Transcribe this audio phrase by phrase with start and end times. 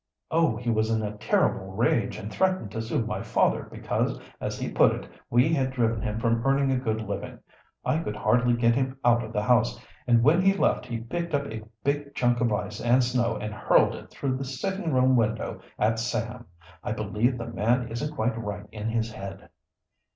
[0.31, 4.57] "Oh, he was in a terrible rage, and threatened to sue my father because, as
[4.57, 7.37] he put it, we had driven him from earning a good living.
[7.85, 11.35] I could hardly get him out of the house, and when he left he picked
[11.35, 15.15] up a big chunk of ice and snow and hurled it through the sitting room
[15.15, 16.47] window at Sam.
[16.83, 19.49] I believe the man isn't quite right in his head."